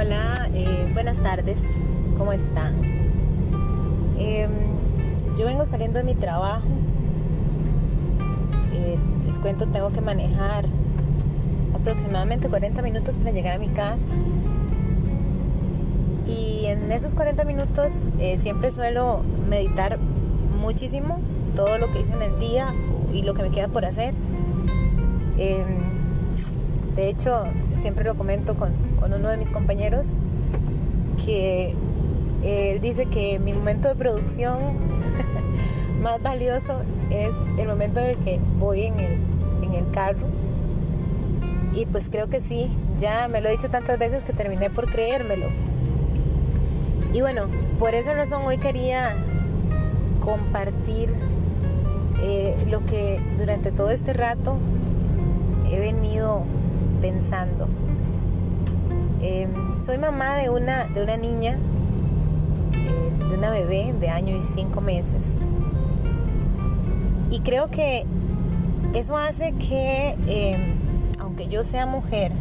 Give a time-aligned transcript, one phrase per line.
[0.00, 1.60] hola, eh, buenas tardes,
[2.16, 2.74] ¿cómo están?
[4.18, 4.50] Em,
[5.36, 6.66] yo vengo saliendo de mi trabajo,
[8.72, 10.64] eh, les cuento, tengo que manejar
[11.74, 14.06] aproximadamente 40 minutos para llegar a mi casa.
[16.26, 19.98] Y en esos 40 minutos eh, siempre suelo meditar
[20.62, 21.20] muchísimo
[21.54, 22.72] todo lo que hice en el día
[23.12, 24.14] y lo que me queda por hacer.
[26.96, 27.44] De hecho,
[27.80, 28.72] siempre lo comento con,
[29.02, 30.12] uno de mis compañeros,
[31.24, 31.74] que
[32.42, 34.58] él dice que mi momento de producción
[36.02, 39.18] más valioso es el momento en el que voy en el,
[39.62, 40.26] en el carro.
[41.74, 44.90] Y pues creo que sí, ya me lo he dicho tantas veces que terminé por
[44.90, 45.46] creérmelo.
[47.12, 47.46] Y bueno,
[47.78, 49.14] por esa razón hoy quería
[50.20, 51.10] compartir
[52.22, 54.56] eh, lo que durante todo este rato
[55.70, 56.42] he venido
[57.00, 57.68] pensando.
[59.22, 59.48] Eh,
[59.80, 61.58] soy mamá de una, de una niña,
[62.72, 65.22] eh, de una bebé de año y cinco meses.
[67.30, 68.04] Y creo que
[68.94, 70.74] eso hace que, eh,
[71.18, 72.32] aunque yo sea mujer,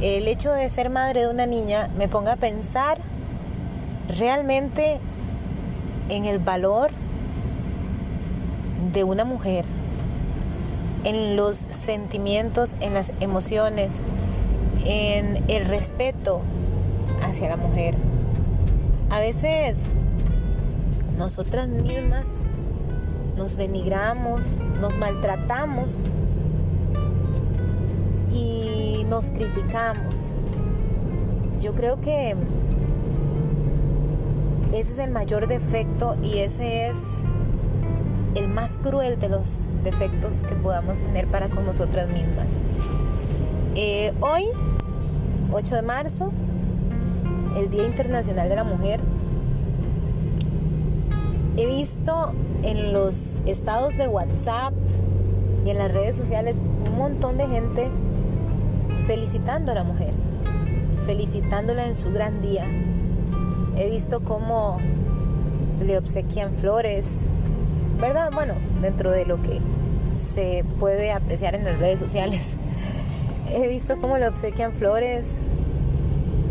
[0.00, 2.98] el hecho de ser madre de una niña me ponga a pensar
[4.18, 4.98] realmente
[6.08, 6.90] en el valor
[8.92, 9.64] de una mujer
[11.04, 14.00] en los sentimientos, en las emociones,
[14.84, 16.40] en el respeto
[17.22, 17.94] hacia la mujer.
[19.10, 19.94] A veces
[21.18, 22.26] nosotras mismas
[23.36, 26.04] nos denigramos, nos maltratamos
[28.32, 30.32] y nos criticamos.
[31.60, 32.34] Yo creo que
[34.72, 36.96] ese es el mayor defecto y ese es
[38.34, 42.46] el más cruel de los defectos que podamos tener para con nosotras mismas.
[43.74, 44.44] Eh, hoy,
[45.52, 46.32] 8 de marzo,
[47.56, 49.00] el Día Internacional de la Mujer,
[51.56, 54.72] he visto en los estados de WhatsApp
[55.66, 57.88] y en las redes sociales un montón de gente
[59.06, 60.12] felicitando a la mujer,
[61.04, 62.64] felicitándola en su gran día.
[63.76, 64.78] He visto cómo
[65.84, 67.28] le obsequian flores,
[68.02, 68.32] ¿verdad?
[68.32, 69.60] Bueno, dentro de lo que
[70.18, 72.54] se puede apreciar en las redes sociales.
[73.52, 75.44] He visto cómo le obsequian flores,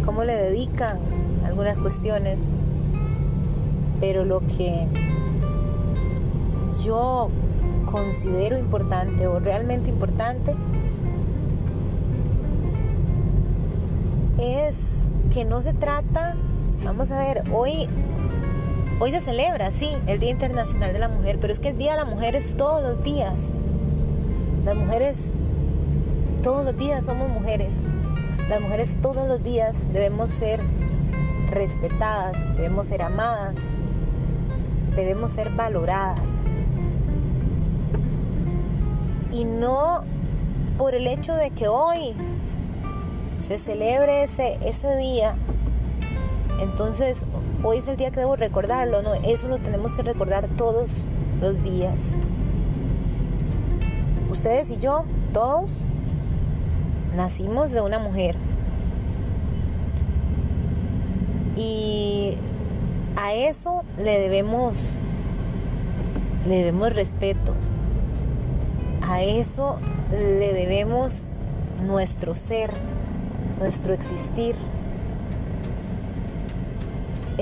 [0.05, 0.97] cómo le dedican
[1.45, 2.39] algunas cuestiones,
[3.99, 4.87] pero lo que
[6.85, 7.29] yo
[7.85, 10.55] considero importante o realmente importante
[14.39, 14.99] es
[15.33, 16.35] que no se trata,
[16.85, 17.89] vamos a ver, hoy
[19.03, 21.93] Hoy se celebra, sí, el Día Internacional de la Mujer, pero es que el Día
[21.93, 23.53] de la Mujer es todos los días.
[24.63, 25.31] Las mujeres,
[26.43, 27.77] todos los días somos mujeres.
[28.47, 30.61] Las mujeres todos los días debemos ser
[31.49, 33.73] respetadas, debemos ser amadas,
[34.95, 36.29] debemos ser valoradas.
[39.31, 40.03] Y no
[40.77, 42.13] por el hecho de que hoy
[43.47, 45.33] se celebre ese, ese día,
[46.61, 47.25] entonces
[47.63, 51.03] hoy es el día que debo recordarlo, no, eso lo tenemos que recordar todos
[51.41, 52.13] los días.
[54.29, 55.83] Ustedes y yo, todos,
[57.15, 58.35] nacimos de una mujer.
[61.55, 62.37] Y
[63.15, 64.95] a eso le debemos
[66.47, 67.53] le debemos respeto.
[69.01, 69.77] A eso
[70.11, 71.33] le debemos
[71.85, 72.71] nuestro ser,
[73.59, 74.55] nuestro existir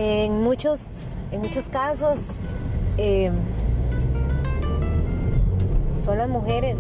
[0.02, 0.86] en muchos,
[1.34, 2.40] en muchos casos
[2.96, 3.34] em,
[5.94, 6.80] son las mujeres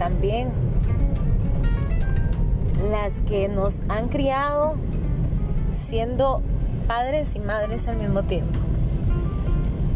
[0.00, 0.48] también
[2.90, 4.74] las que nos han criado
[5.70, 6.42] siendo
[6.88, 8.58] padres y madres al mismo tiempo.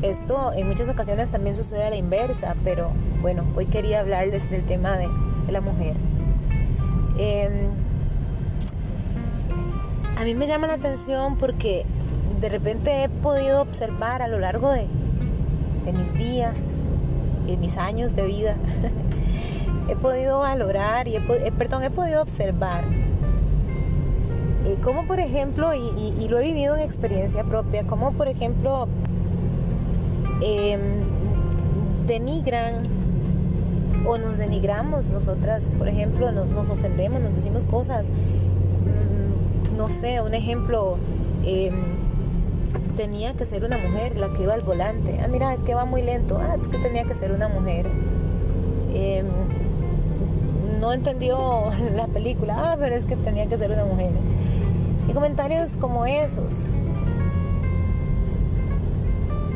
[0.02, 2.90] Esto en muchas ocasiones también sucede a la inversa, pero
[3.20, 5.08] bueno, hoy quería hablarles del tema de,
[5.50, 5.94] la mujer.
[7.18, 7.72] Em,
[10.16, 11.84] a mí me llama la atención porque
[12.40, 14.86] de repente he podido observar a lo largo de,
[15.92, 16.66] mis días,
[17.46, 18.56] de mis años de vida,
[19.88, 22.84] he podido valorar y eh, perdón, he podido observar
[24.66, 28.88] eh, como por ejemplo, y, lo he vivido en experiencia propia, como por ejemplo
[30.42, 30.80] em,
[32.06, 32.74] denigran
[34.06, 40.34] o nos denigramos nosotras, por ejemplo, nos, ofendemos, nos decimos cosas, mm, no sé, un
[40.34, 40.98] ejemplo,
[41.44, 41.74] em,
[42.90, 45.18] tenía que ser una mujer la que iba al volante.
[45.22, 46.38] Ah, mira, es que va muy lento.
[46.40, 47.86] Ah, es que tenía que ser una mujer.
[48.92, 49.26] Em,
[50.80, 52.72] no entendió la película.
[52.72, 54.12] Ah, pero es que tenía que ser una mujer.
[55.08, 56.66] y comentarios como esos.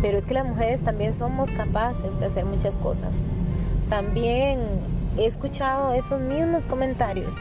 [0.03, 3.17] Pero es que las mujeres también somos capaces de hacer muchas cosas.
[3.89, 4.59] También
[5.17, 7.37] he escuchado esos mismos comentarios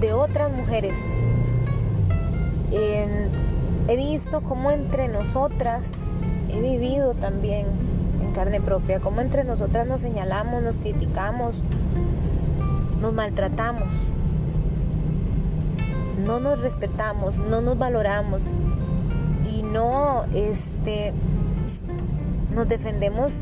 [0.00, 0.98] de otras mujeres.
[3.90, 5.90] He visto cómo entre nosotras,
[6.48, 7.66] he vivido también
[8.22, 11.64] en carne propia, cómo entre nosotras nos señalamos, nos criticamos,
[13.00, 13.88] nos maltratamos,
[16.24, 18.46] no nos respetamos, no nos valoramos
[19.52, 21.12] y no este,
[22.54, 23.32] nos defendemos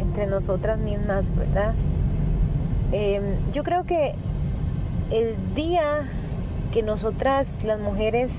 [0.00, 1.74] entre nosotras mismas, ¿verdad?
[2.90, 3.22] Em,
[3.52, 4.14] yo creo que
[5.10, 6.08] el día
[6.72, 8.32] que nosotras las mujeres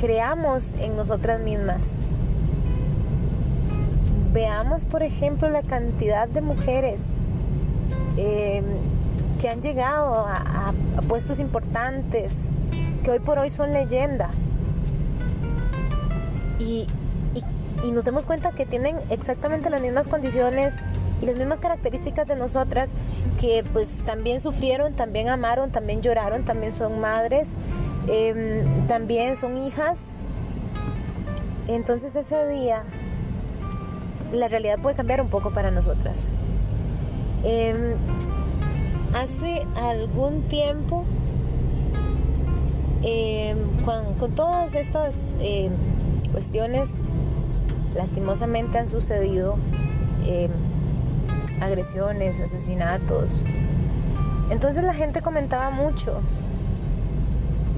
[0.00, 1.92] creamos en nosotras mismas,
[4.32, 7.02] veamos por ejemplo la cantidad de mujeres
[8.16, 8.64] em,
[9.38, 10.72] que han llegado a,
[11.06, 12.34] puestos importantes,
[13.04, 14.30] que hoy por hoy son leyenda.
[16.58, 16.86] Y,
[17.82, 20.80] y nos damos cuenta que tienen exactamente las mismas condiciones
[21.20, 22.92] y las mismas características de nosotras
[23.40, 27.52] que pues también sufrieron, también amaron, también lloraron, también son madres,
[28.08, 30.10] em, también son hijas.
[31.68, 32.82] Entonces ese día
[34.32, 36.26] la realidad puede cambiar un poco para nosotras.
[37.44, 37.94] Em,
[39.14, 41.04] hace algún tiempo,
[43.02, 45.34] em, con, todas estas
[46.32, 46.90] cuestiones
[47.94, 49.56] lastimosamente han sucedido
[51.60, 53.40] agresiones, asesinatos.
[54.50, 56.20] Entonces la gente comentaba mucho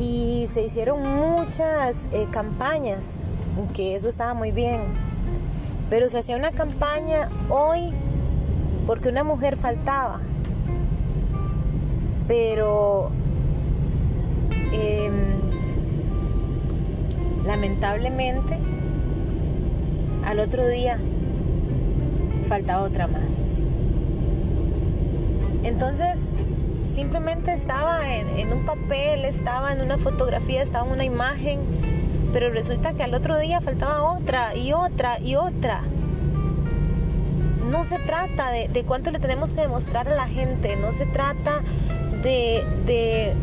[0.02, 3.18] y se hicieron muchas eh, campañas,
[3.72, 4.80] que eso estaba muy bien.
[5.88, 7.92] Pero se hacía una campaña hoy
[8.86, 10.20] porque una mujer faltaba.
[12.26, 13.10] Pero
[14.72, 15.12] em,
[17.46, 18.58] lamentablemente
[20.24, 20.98] al otro día
[22.48, 23.22] faltaba otra más.
[25.62, 26.18] Entonces,
[26.94, 31.60] simplemente estaba en, un papel, estaba en una fotografía, estaba en una imagen,
[32.32, 35.82] pero resulta que al otro día faltaba otra y otra y otra.
[37.70, 41.60] No se trata de, cuánto le tenemos que demostrar a la gente, no se trata
[42.22, 43.34] de, de,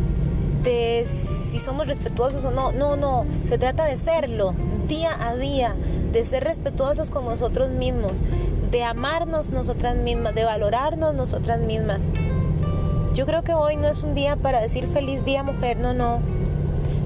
[0.63, 1.07] de
[1.50, 4.54] si somos respetuosos o no, no, no, se trata de serlo
[4.88, 5.75] día a día,
[6.12, 8.24] de ser respetuosos con nosotros mismos,
[8.72, 12.12] de amarnos nosotras mismas, de valorarnos nosotras mismas.
[13.14, 16.20] Yo creo que hoy no es un día para decir feliz día mujer, no, no.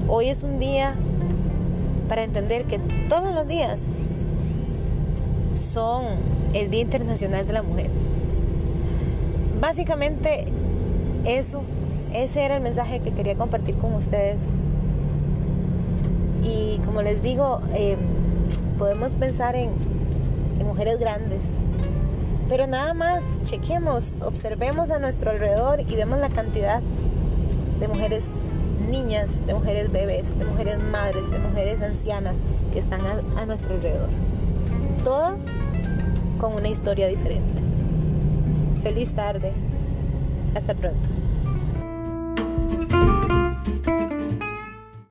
[0.08, 0.94] Hoy es un día
[2.08, 2.78] para entender que
[3.08, 3.86] todos los días
[5.56, 6.04] son
[6.52, 7.90] el Día Internacional de la Mujer.
[9.60, 10.46] Básicamente
[11.24, 11.62] eso,
[12.12, 14.42] ese era el mensaje que quería compartir con ustedes.
[16.42, 17.96] Y como les digo, eh,
[18.78, 19.70] podemos pensar en,
[20.64, 21.52] mujeres grandes,
[22.48, 26.82] pero nada más chequemos, observemos a nuestro alrededor y vemos la cantidad
[27.80, 28.26] de mujeres
[28.90, 32.42] niñas, de mujeres bebés, de mujeres madres, de mujeres ancianas
[32.72, 33.00] que están
[33.36, 34.10] a nuestro alrededor.
[35.02, 35.46] Todas
[36.38, 37.62] con una historia diferente.
[38.82, 39.52] Feliz tarde.
[40.54, 41.08] Hasta pronto.